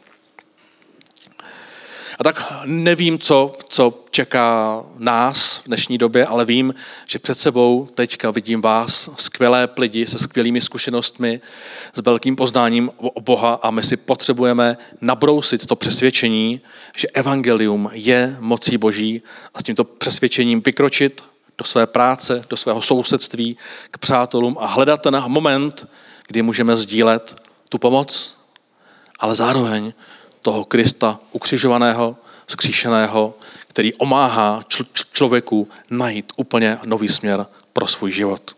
[2.19, 6.73] A tak nevím, co, co čeká nás v dnešní době, ale vím,
[7.07, 11.41] že před sebou teďka vidím vás, skvělé lidi se skvělými zkušenostmi,
[11.93, 16.61] s velkým poznáním o Boha a my si potřebujeme nabrousit to přesvědčení,
[16.97, 19.21] že evangelium je mocí Boží
[19.53, 21.23] a s tímto přesvědčením vykročit
[21.57, 23.57] do své práce, do svého sousedství,
[23.91, 25.87] k přátelům a hledat ten moment,
[26.27, 27.35] kdy můžeme sdílet
[27.69, 28.37] tu pomoc,
[29.19, 29.93] ale zároveň
[30.41, 32.17] toho Krista ukřižovaného,
[32.47, 33.37] zkříšeného,
[33.67, 34.63] který omáhá
[35.13, 38.55] člověku najít úplně nový směr pro svůj život.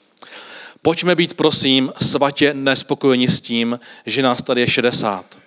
[0.81, 5.39] Pojďme být, prosím, svatě nespokojeni s tím, že nás tady je 60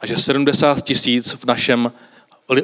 [0.00, 1.92] a že 70 tisíc v našem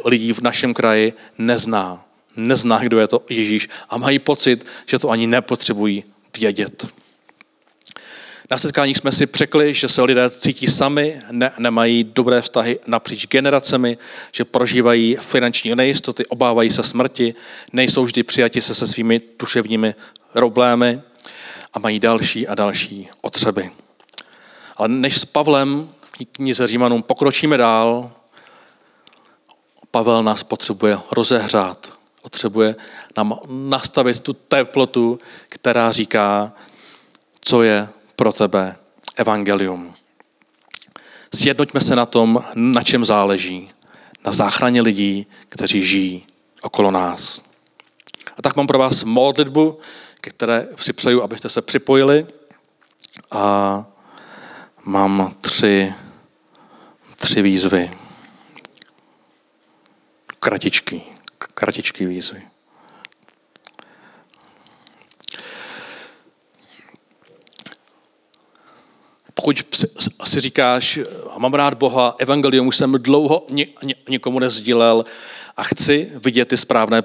[0.04, 2.04] lidí v našem kraji nezná.
[2.36, 6.04] Nezná, kdo je to Ježíš a mají pocit, že to ani nepotřebují
[6.38, 6.86] vědět.
[8.50, 13.26] Na setkáních jsme si překli, že se lidé cítí sami, ne, nemají dobré vztahy napříč
[13.26, 13.98] generacemi,
[14.32, 17.34] že prožívají finanční nejistoty, obávají se smrti,
[17.72, 19.94] nejsou vždy přijati se se svými duševními
[20.32, 21.00] problémy
[21.72, 23.70] a mají další a další otřeby.
[24.76, 28.12] Ale než s Pavlem v knize Římanům pokročíme dál,
[29.90, 31.92] Pavel nás potřebuje rozehřát,
[32.22, 32.76] potřebuje
[33.16, 36.52] nám nastavit tu teplotu, která říká,
[37.40, 38.76] co je pro tebe
[39.16, 39.94] evangelium.
[41.34, 43.70] Sjednoťme se na tom, na čem záleží.
[44.26, 46.26] Na záchraně lidí, kteří žijí
[46.62, 47.42] okolo nás.
[48.36, 49.78] A tak mám pro vás modlitbu,
[50.20, 52.26] ke které si přeju, abyste se připojili.
[53.30, 53.84] A
[54.84, 55.94] mám tři,
[57.16, 57.90] tři výzvy.
[60.40, 61.02] Kratičky,
[61.38, 62.42] kratičky výzvy.
[69.34, 69.84] Pokud
[70.24, 70.98] si říkáš,
[71.38, 73.46] mám rád Boha, evangelium už jsem dlouho
[74.08, 75.04] nikomu nezdílel
[75.56, 77.02] a chci vidět ty správné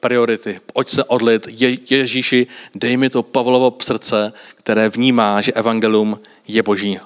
[0.00, 0.60] priority.
[0.72, 6.62] Pojď se odlit, Je, Ježíši, dej mi to Pavlovo srdce, které vnímá, že evangelium je
[6.62, 6.98] boží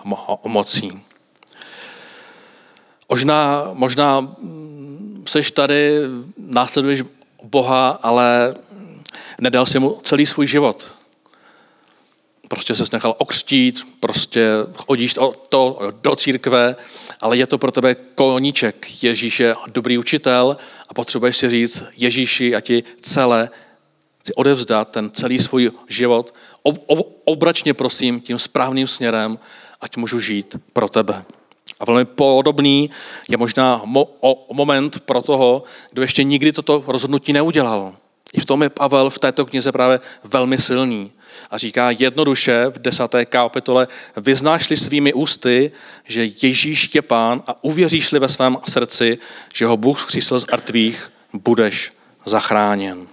[0.45, 1.03] mocí.
[3.09, 4.37] Možná, možná
[5.27, 6.01] seš tady,
[6.39, 7.05] následuješ
[7.43, 8.55] Boha, ale
[9.41, 10.95] nedal si mu celý svůj život
[12.49, 16.77] prostě se nechal okřtít, prostě chodíš to, to do církve,
[17.21, 19.03] ale je to pro tebe koníček.
[19.03, 20.57] Ježíš je dobrý učitel
[20.89, 23.51] a potřebuješ si říct, Ježíši, a ti celé
[24.21, 29.39] chci odevzdat ten celý svůj život, ob, ob, obračně prosím tím správným směrem,
[29.81, 31.25] ať můžu žít pro tebe.
[31.81, 32.91] A velmi podobný
[33.29, 37.95] je možná mo, o, moment pro toho, kdo ještě nikdy toto rozhodnutí neudělal.
[38.33, 41.13] I v tom je Pavel v této knize právě velmi silný.
[41.51, 45.73] A říká jednoduše v desáté kapitole, vyznášli svými ústy,
[46.05, 49.19] že Ježíš je pán a uvěříšli ve svém srdci,
[49.55, 51.93] že ho Bůh vzkřísil z artvých, budeš
[52.25, 53.07] zachráněn.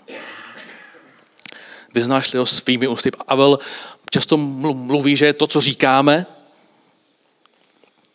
[1.94, 3.12] Vyznášli ho svými ústy.
[3.12, 3.60] Pavel
[4.12, 6.26] často mluví, že je to, co říkáme,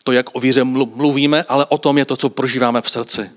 [0.03, 3.31] to, jak o víře mluvíme, ale o tom je to, co prožíváme v srdci.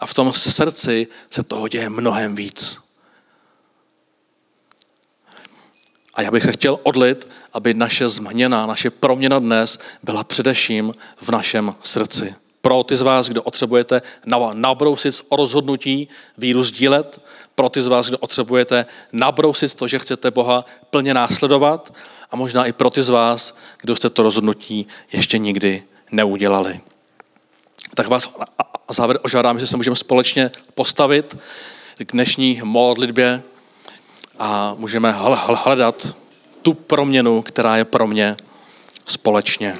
[0.00, 2.85] A v tom srdci se toho děje mnohem víc.
[6.16, 11.28] A já bych se chtěl odlit, aby naše změna, naše proměna dnes byla především v
[11.28, 12.34] našem srdci.
[12.60, 14.02] Pro ty z vás, kdo potřebujete
[14.54, 16.08] nabrousit o rozhodnutí
[16.38, 17.20] víru sdílet,
[17.54, 21.94] pro ty z vás, kdo potřebujete nabrousit to, že chcete Boha plně následovat
[22.30, 26.80] a možná i pro ty z vás, kdo jste to rozhodnutí ještě nikdy neudělali.
[27.94, 28.36] Tak vás
[28.90, 31.38] závěr ožádám, že se můžeme společně postavit
[31.98, 33.42] k dnešní modlitbě
[34.38, 35.14] a můžeme
[35.46, 36.14] hledat
[36.62, 38.36] tu proměnu, která je pro mě
[39.06, 39.76] společně.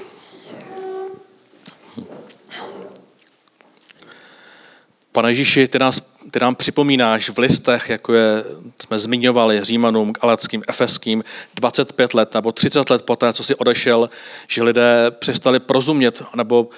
[5.12, 6.00] Pane Ježíši, ty, nás,
[6.30, 8.44] ty nám připomínáš v listech, jako je,
[8.82, 14.11] jsme zmiňovali Římanům, Galackým, Efeským, 25 let nebo 30 let poté, co si odešel,
[14.48, 16.68] že lidé přestali porozumět, nebo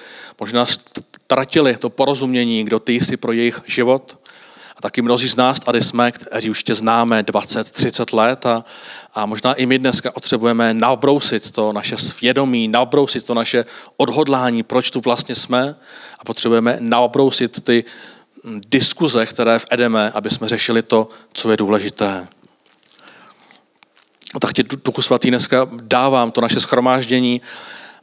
[0.40, 4.18] možná ztratili to porozumění, kdo ty jsi pro jejich život.
[4.78, 8.64] A taky mnozí z nás tady jsme, kteří už tě známe 20, 30 let a,
[9.14, 13.64] a možná i my dneska potřebujeme nabrousit to naše svědomí, nabrousit to naše
[13.96, 15.76] odhodlání, proč tu vlastně jsme
[16.18, 17.84] a potřebujeme nabrousit ty
[18.68, 22.28] diskuze, které v Edeme, aby jsme řešili to, co je důležité.
[24.40, 27.40] Tak ti Duchu Svatý dneska dávám to naše schromáždění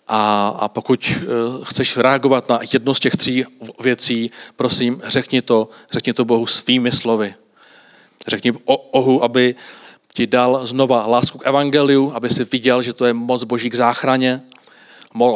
[0.08, 1.26] a, a pokud eh,
[1.64, 3.46] chceš reagovat na jedno z těch tří
[3.80, 7.34] věcí, prosím, řekni to, řekni to Bohu svými slovy.
[8.28, 9.56] Řekni Ohu, aby
[10.14, 13.76] ti dal znova lásku k evangeliu, aby si viděl, že to je moc Boží k
[13.76, 14.42] záchraně.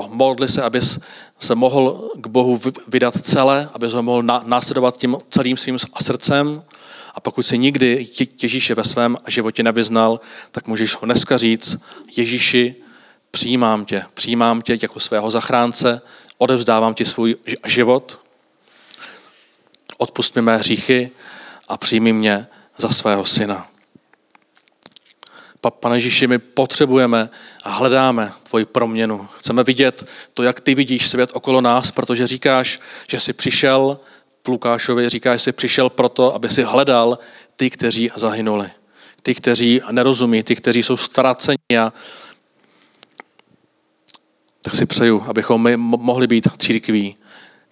[0.07, 0.99] Modli se, abys
[1.39, 6.63] se mohl k Bohu vydat celé, abys ho mohl následovat tím celým svým srdcem.
[7.15, 8.07] A pokud si nikdy
[8.41, 10.19] Ježíše ve svém životě nevyznal,
[10.51, 11.77] tak můžeš ho dneska říct,
[12.17, 12.75] Ježíši,
[13.31, 16.01] přijímám tě, přijímám tě jako svého zachránce,
[16.37, 18.19] odevzdávám ti svůj život,
[19.97, 21.11] odpust mi mé hříchy
[21.67, 23.67] a přijmi mě za svého syna.
[25.79, 27.29] Pane Ježíši, my potřebujeme
[27.63, 29.27] a hledáme tvoji proměnu.
[29.37, 30.03] Chceme vidět
[30.33, 33.99] to, jak ty vidíš svět okolo nás, protože říkáš, že jsi přišel
[34.43, 37.19] v Lukášovi, říkáš, že jsi přišel proto, aby si hledal
[37.55, 38.69] ty, kteří zahynuli.
[39.21, 41.93] Ty, kteří nerozumí, ty, kteří jsou ztraceni a
[44.61, 47.15] tak si přeju, abychom my mohli být církví,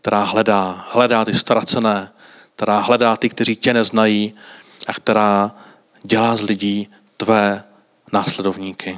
[0.02, 2.12] která hledá, hledá ty ztracené,
[2.56, 4.34] která hledá ty, kteří tě neznají
[4.88, 5.56] a která
[6.04, 7.64] dělá z lidí tvé
[8.14, 8.98] následovníky.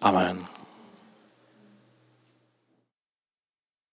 [0.00, 0.53] Amen.